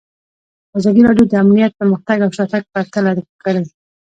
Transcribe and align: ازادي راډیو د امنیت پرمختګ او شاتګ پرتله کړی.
ازادي 0.77 1.01
راډیو 1.07 1.25
د 1.29 1.33
امنیت 1.43 1.71
پرمختګ 1.79 2.17
او 2.25 2.29
شاتګ 2.37 2.63
پرتله 2.73 3.11
کړی. 3.43 3.63